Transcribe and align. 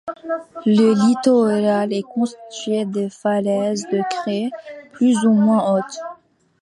Le 0.65 0.93
littoral 0.95 1.93
est 1.93 2.01
constitué 2.01 2.85
de 2.85 3.07
falaises 3.07 3.85
de 3.91 4.01
craie 4.09 4.49
plus 4.93 5.23
ou 5.25 5.31
moins 5.31 5.75
hautes. 5.77 5.99